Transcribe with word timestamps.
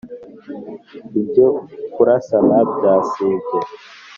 ibyo 1.19 1.47
kurasana 1.93 2.57
byasibye. 2.73 3.59